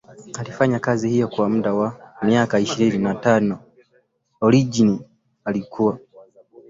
[0.39, 3.59] Alifanya kazi hiyo kwa muda wa miaka ishirini na tano
[4.41, 4.99] Origene
[5.45, 5.99] alikuwa